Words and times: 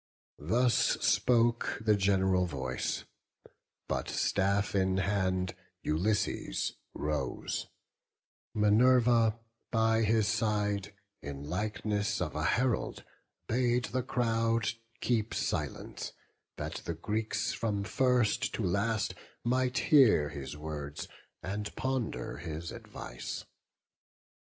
Thus 0.39 0.97
spoke 1.05 1.77
the 1.79 1.95
gen'ral 1.95 2.47
voice: 2.47 3.03
but, 3.87 4.09
staff 4.09 4.73
in 4.73 4.97
hand, 4.97 5.53
Ulysses 5.83 6.73
rose; 6.95 7.67
Minerva 8.55 9.37
by 9.69 10.01
his 10.01 10.27
side, 10.27 10.91
In 11.21 11.43
likeness 11.47 12.19
of 12.19 12.35
a 12.35 12.43
herald, 12.43 13.03
bade 13.47 13.85
the 13.93 14.01
crowd 14.01 14.71
Keep 15.01 15.35
silence, 15.35 16.13
that 16.57 16.81
the 16.85 16.95
Greeks, 16.95 17.53
from 17.53 17.83
first 17.83 18.55
to 18.55 18.63
last, 18.63 19.13
Might 19.43 19.77
hear 19.91 20.29
his 20.29 20.57
words, 20.57 21.07
and 21.43 21.75
ponder 21.75 22.37
his 22.37 22.71
advice. 22.71 23.45